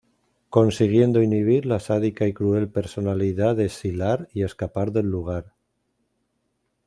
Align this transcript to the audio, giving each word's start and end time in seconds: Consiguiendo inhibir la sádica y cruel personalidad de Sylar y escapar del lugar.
Consiguiendo 0.49 1.21
inhibir 1.21 1.67
la 1.67 1.79
sádica 1.79 2.25
y 2.25 2.33
cruel 2.33 2.67
personalidad 2.71 3.55
de 3.55 3.69
Sylar 3.69 4.29
y 4.33 4.41
escapar 4.41 4.91
del 4.91 5.05
lugar. 5.05 5.53